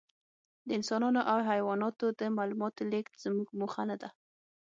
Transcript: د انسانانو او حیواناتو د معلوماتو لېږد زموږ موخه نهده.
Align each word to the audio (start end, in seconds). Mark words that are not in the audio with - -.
د 0.67 0.69
انسانانو 0.77 1.21
او 1.31 1.37
حیواناتو 1.49 2.05
د 2.19 2.21
معلوماتو 2.37 2.81
لېږد 2.91 3.21
زموږ 3.25 3.47
موخه 3.59 3.83
نهده. 3.89 4.09